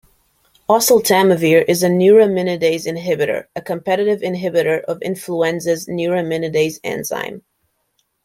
[0.67, 7.43] Oseltamivir is a neuraminidase inhibitor, a competitive inhibitor of influenza's neuraminidase enzyme.